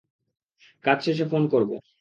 কাজ 0.85 0.97
শেষে 1.03 1.25
ফেন 1.31 1.43
করব। 1.47 1.71